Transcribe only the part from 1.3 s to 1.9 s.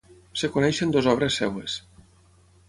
seves.